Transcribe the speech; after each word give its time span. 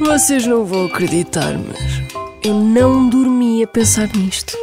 Vocês 0.00 0.46
não 0.46 0.64
vão 0.64 0.86
acreditar, 0.86 1.54
mas 1.56 2.02
eu 2.44 2.54
não 2.54 3.08
dormi 3.08 3.62
a 3.62 3.66
pensar 3.66 4.08
nisto. 4.16 4.56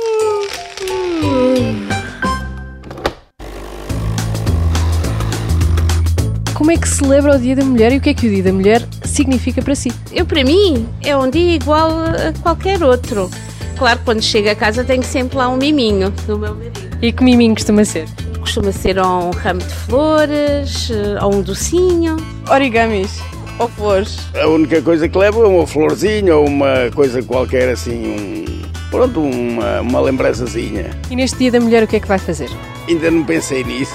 Como 6.54 6.72
é 6.72 6.78
que 6.78 6.88
se 6.88 6.96
celebra 6.96 7.36
o 7.36 7.40
Dia 7.40 7.56
da 7.56 7.64
Mulher 7.64 7.94
e 7.94 7.98
o 7.98 8.02
que 8.02 8.10
é 8.10 8.14
que 8.14 8.28
o 8.28 8.30
Dia 8.30 8.44
da 8.44 8.52
Mulher 8.52 8.88
significa 9.04 9.62
para 9.62 9.76
si? 9.76 9.92
Eu, 10.12 10.26
para 10.26 10.44
mim, 10.44 10.88
é 11.04 11.16
um 11.16 11.30
dia 11.30 11.56
igual 11.56 11.92
a 11.92 12.34
qualquer 12.42 12.84
outro. 12.84 13.30
Claro, 13.78 14.00
quando 14.04 14.22
chego 14.22 14.50
a 14.50 14.56
casa 14.56 14.84
tenho 14.84 15.04
sempre 15.04 15.38
lá 15.38 15.48
um 15.48 15.58
miminho 15.58 16.10
do 16.28 16.38
meu 16.38 16.56
marido. 16.56 16.98
E 17.02 17.12
que 17.12 17.24
miminho 17.24 17.54
costuma 17.54 17.86
ser? 17.86 18.08
Costuma 18.56 18.72
ser 18.72 18.98
um 19.02 19.32
ramo 19.32 19.60
de 19.60 19.76
flores, 19.76 20.90
eh, 20.90 21.22
ou 21.22 21.36
um 21.36 21.42
docinho. 21.42 22.16
Origamis 22.50 23.22
ou 23.60 23.68
flores. 23.68 24.18
A 24.34 24.48
única 24.48 24.82
coisa 24.82 25.10
que 25.10 25.18
levo 25.18 25.44
é 25.44 25.48
uma 25.48 25.68
florzinha 25.68 26.38
ou 26.38 26.48
uma 26.48 26.90
coisa 26.96 27.22
qualquer 27.22 27.68
assim, 27.68 28.08
um, 28.08 28.62
pronto, 28.90 29.20
uma, 29.20 29.82
uma 29.82 30.00
lembrançazinha. 30.00 30.92
E 31.12 31.18
neste 31.18 31.38
Dia 31.38 31.52
da 31.52 31.60
Mulher 31.60 31.84
o 31.84 31.88
que 31.88 31.98
é 31.98 32.00
que 32.00 32.08
vai 32.08 32.18
fazer? 32.18 32.50
Ainda 32.88 33.12
não 33.12 33.26
pensei 33.26 33.62
nisso. 33.66 33.94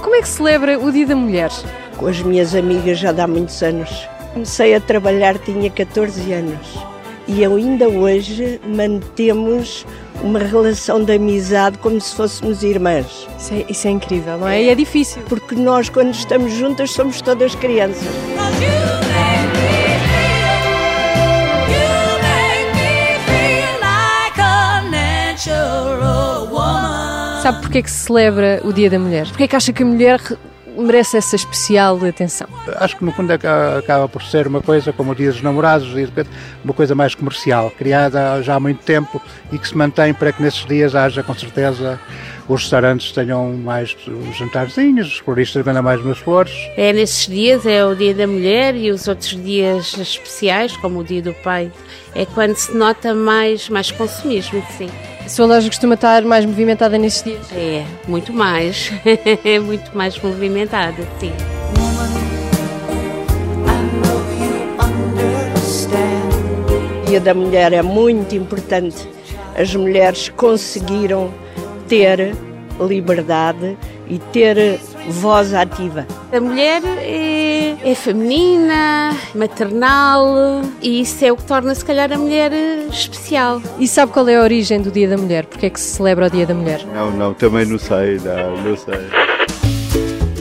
Como 0.00 0.14
é 0.14 0.22
que 0.22 0.28
se 0.28 0.36
celebra 0.38 0.78
o 0.78 0.90
Dia 0.90 1.06
da 1.06 1.16
Mulher? 1.16 1.50
Com 1.98 2.06
as 2.06 2.22
minhas 2.22 2.54
amigas 2.54 2.98
já 2.98 3.12
dá 3.12 3.26
muitos 3.26 3.62
anos. 3.62 4.08
Comecei 4.36 4.74
a 4.74 4.80
trabalhar, 4.82 5.38
tinha 5.38 5.70
14 5.70 6.30
anos. 6.30 6.78
E 7.26 7.42
ainda 7.42 7.88
hoje 7.88 8.60
mantemos 8.66 9.86
uma 10.22 10.38
relação 10.38 11.02
de 11.02 11.14
amizade 11.14 11.78
como 11.78 11.98
se 11.98 12.14
fôssemos 12.14 12.62
irmãs. 12.62 13.26
Isso 13.38 13.54
é, 13.54 13.64
isso 13.66 13.88
é 13.88 13.90
incrível, 13.92 14.36
não 14.36 14.46
é? 14.46 14.64
E 14.64 14.68
é 14.68 14.74
difícil. 14.74 15.22
Porque 15.26 15.54
nós, 15.54 15.88
quando 15.88 16.12
estamos 16.12 16.52
juntas, 16.52 16.90
somos 16.90 17.22
todas 17.22 17.54
crianças. 17.54 18.06
Sabe 27.42 27.60
porque 27.62 27.78
é 27.78 27.82
que 27.82 27.90
se 27.90 28.04
celebra 28.04 28.60
o 28.64 28.70
Dia 28.70 28.90
da 28.90 28.98
Mulher? 28.98 29.28
Porque 29.28 29.44
é 29.44 29.48
que 29.48 29.56
acha 29.56 29.72
que 29.72 29.82
a 29.82 29.86
mulher 29.86 30.20
merece 30.76 31.16
essa 31.16 31.36
especial 31.36 31.98
atenção? 32.04 32.46
Acho 32.76 32.96
que 32.96 33.04
no 33.04 33.12
fundo 33.12 33.32
acaba, 33.32 33.78
acaba 33.78 34.08
por 34.08 34.22
ser 34.22 34.46
uma 34.46 34.60
coisa 34.60 34.92
como 34.92 35.12
o 35.12 35.14
Dia 35.14 35.30
dos 35.30 35.42
Namorados, 35.42 35.88
uma 36.64 36.74
coisa 36.74 36.94
mais 36.94 37.14
comercial, 37.14 37.70
criada 37.70 38.42
já 38.42 38.54
há 38.54 38.60
muito 38.60 38.82
tempo 38.84 39.20
e 39.52 39.58
que 39.58 39.68
se 39.68 39.76
mantém 39.76 40.12
para 40.12 40.32
que 40.32 40.42
nesses 40.42 40.64
dias 40.66 40.94
haja 40.94 41.22
com 41.22 41.34
certeza 41.34 41.98
os 42.48 42.62
restaurantes 42.62 43.12
tenham 43.12 43.52
mais 43.54 43.96
jantarzinhos, 44.36 45.08
os 45.08 45.18
floristas 45.18 45.64
vendam 45.64 45.82
mais 45.82 46.00
umas 46.00 46.18
flores. 46.18 46.52
É 46.76 46.92
nesses 46.92 47.26
dias, 47.26 47.66
é 47.66 47.84
o 47.84 47.94
dia 47.94 48.14
da 48.14 48.26
mulher 48.26 48.76
e 48.76 48.90
os 48.90 49.08
outros 49.08 49.30
dias 49.42 49.96
especiais, 49.98 50.76
como 50.76 51.00
o 51.00 51.04
dia 51.04 51.22
do 51.22 51.34
pai, 51.34 51.72
é 52.14 52.24
quando 52.24 52.54
se 52.54 52.72
nota 52.72 53.14
mais, 53.14 53.68
mais 53.68 53.90
consumismo, 53.90 54.64
sim. 54.76 54.88
A 55.26 55.28
sua 55.28 55.44
loja 55.44 55.68
costuma 55.68 55.94
estar 55.94 56.22
mais 56.22 56.44
movimentada 56.44 56.96
nesses 56.96 57.20
dias? 57.24 57.50
É, 57.52 57.84
muito 58.06 58.32
mais. 58.32 58.92
é 59.44 59.58
muito 59.58 59.90
mais 59.92 60.16
movimentada, 60.20 61.02
sim. 61.18 61.32
O 67.02 67.06
Dia 67.06 67.20
da 67.20 67.34
Mulher 67.34 67.72
é 67.72 67.82
muito 67.82 68.36
importante. 68.36 69.08
As 69.58 69.74
mulheres 69.74 70.28
conseguiram 70.28 71.34
ter 71.88 72.32
liberdade 72.80 73.76
e 74.08 74.20
ter 74.32 74.78
voz 75.08 75.52
ativa. 75.52 76.06
A 76.32 76.40
mulher 76.40 76.82
é, 76.98 77.76
é, 77.84 77.94
feminina, 77.96 79.16
maternal 79.36 80.62
e 80.82 81.00
isso 81.00 81.24
é 81.24 81.32
o 81.32 81.36
que 81.36 81.44
torna 81.44 81.74
se 81.74 81.84
calhar 81.84 82.12
a 82.12 82.18
mulher 82.18 82.52
especial. 82.90 83.62
E 83.78 83.86
sabe 83.86 84.12
qual 84.12 84.28
é 84.28 84.36
a 84.36 84.42
origem 84.42 84.80
do 84.80 84.90
Dia 84.90 85.08
da 85.08 85.16
Mulher? 85.16 85.46
Porque 85.46 85.66
é 85.66 85.70
que 85.70 85.78
se 85.78 85.96
celebra 85.96 86.26
o 86.26 86.30
Dia 86.30 86.46
da 86.46 86.54
Mulher? 86.54 86.84
Não, 86.94 87.10
não, 87.10 87.34
também 87.34 87.66
não 87.66 87.78
sei, 87.78 88.18
não, 88.18 88.62
não 88.62 88.76
sei. 88.76 88.94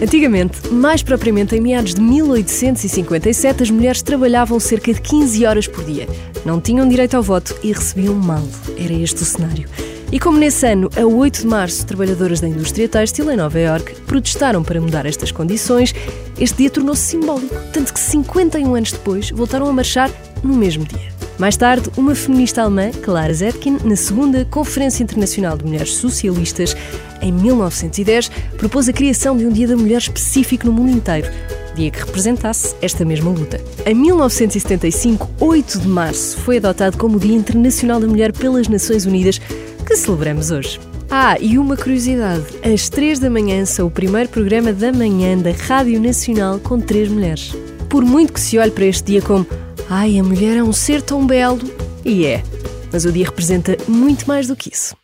Antigamente, 0.02 0.68
mais 0.72 1.02
propriamente 1.02 1.56
em 1.56 1.62
meados 1.62 1.94
de 1.94 2.02
1857, 2.02 3.64
as 3.64 3.72
mulheres 3.72 4.02
trabalhavam 4.02 4.60
cerca 4.60 4.94
de 4.94 5.02
15 5.02 5.46
horas 5.46 5.68
por 5.68 5.84
dia. 5.86 6.08
Não 6.46 6.60
tinham 6.60 6.88
direito 6.88 7.16
ao 7.16 7.24
voto 7.24 7.56
e 7.64 7.72
recebiam 7.72 8.14
mal. 8.14 8.44
Era 8.78 8.94
este 8.94 9.24
o 9.24 9.26
cenário. 9.26 9.68
E 10.12 10.20
como 10.20 10.38
nesse 10.38 10.66
ano, 10.68 10.90
a 10.96 11.06
8 11.06 11.42
de 11.42 11.48
março, 11.48 11.86
trabalhadoras 11.86 12.40
da 12.40 12.48
indústria 12.48 12.88
têxtil 12.88 13.30
em 13.32 13.38
Nova 13.38 13.60
Iorque 13.60 13.96
protestaram 14.02 14.64
para 14.64 14.80
mudar 14.80 15.06
estas 15.06 15.32
condições, 15.32 15.94
este 16.40 16.58
dia 16.58 16.70
tornou-se 16.70 17.02
simbólico, 17.02 17.56
tanto 17.74 17.94
que 17.94 18.00
51 18.00 18.76
anos 18.76 18.92
depois 18.92 19.32
voltaram 19.32 19.68
a 19.68 19.74
marchar 19.74 20.12
no 20.44 20.54
mesmo 20.54 20.86
dia. 20.86 21.16
Mais 21.38 21.58
tarde, 21.58 21.90
uma 21.98 22.16
feminista 22.16 22.62
alemã, 22.62 22.92
Clara 22.92 23.34
Zetkin, 23.34 23.80
na 23.84 23.98
segunda 23.98 24.46
Conferência 24.46 25.04
Internacional 25.04 25.58
de 25.58 25.66
Mulheres 25.66 25.94
Socialistas, 25.96 26.78
em 27.22 27.32
1910, 27.32 28.30
propôs 28.58 28.88
a 28.88 28.94
criação 28.94 29.36
de 29.36 29.46
um 29.46 29.50
Dia 29.50 29.68
da 29.68 29.76
Mulher 29.76 29.98
específico 29.98 30.66
no 30.66 30.72
mundo 30.72 30.92
inteiro, 30.92 31.30
dia 31.76 31.92
que 31.92 32.00
representasse 32.00 32.74
esta 32.82 33.04
mesma 33.04 33.32
luta. 33.32 33.60
Em 33.86 33.94
1975, 33.94 35.30
8 35.40 35.80
de 35.80 35.88
março, 35.90 36.38
foi 36.38 36.58
adotado 36.58 36.98
como 36.98 37.20
Dia 37.20 37.36
Internacional 37.36 38.00
da 38.00 38.08
Mulher 38.08 38.32
pelas 38.32 38.70
Nações 38.70 39.06
Unidas, 39.06 39.42
que 39.96 40.00
celebramos 40.00 40.52
hoje. 40.52 40.78
Ah, 41.10 41.38
e 41.40 41.58
uma 41.58 41.78
curiosidade: 41.78 42.44
às 42.62 42.90
três 42.90 43.18
da 43.18 43.30
manhã 43.30 43.66
são 43.66 43.88
o 43.88 43.92
primeiro 43.92 44.28
programa 44.28 44.74
da 44.74 44.92
manhã 44.92 45.38
da 45.38 45.52
Rádio 45.52 46.02
Nacional 46.02 46.60
com 46.60 46.80
três 46.82 47.08
mulheres. 47.08 47.54
Por 47.90 48.04
muito 48.04 48.34
que 48.34 48.40
se 48.42 48.58
olhe 48.58 48.72
para 48.72 48.86
este 48.86 49.06
dia 49.06 49.22
como 49.22 49.48
ai, 49.90 50.20
a 50.20 50.24
mulher 50.24 50.58
é 50.58 50.64
um 50.64 50.74
ser 50.74 51.02
tão 51.02 51.26
belo, 51.26 51.60
e 52.04 52.26
é, 52.26 52.44
mas 52.92 53.06
o 53.06 53.12
dia 53.12 53.26
representa 53.26 53.78
muito 53.88 54.28
mais 54.28 54.48
do 54.48 54.56
que 54.56 54.74
isso. 54.74 54.96